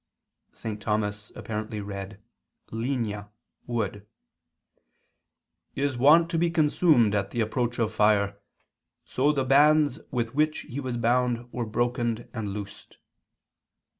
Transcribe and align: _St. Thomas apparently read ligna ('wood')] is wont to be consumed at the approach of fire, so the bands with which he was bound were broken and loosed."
_St. 0.57 0.81
Thomas 0.81 1.31
apparently 1.35 1.79
read 1.79 2.19
ligna 2.71 3.29
('wood')] 3.67 4.07
is 5.75 5.95
wont 5.95 6.27
to 6.31 6.39
be 6.39 6.49
consumed 6.49 7.13
at 7.13 7.29
the 7.29 7.39
approach 7.39 7.77
of 7.77 7.93
fire, 7.93 8.39
so 9.05 9.31
the 9.31 9.45
bands 9.45 9.99
with 10.09 10.33
which 10.33 10.61
he 10.61 10.79
was 10.79 10.97
bound 10.97 11.53
were 11.53 11.67
broken 11.67 12.27
and 12.33 12.49
loosed." 12.51 12.97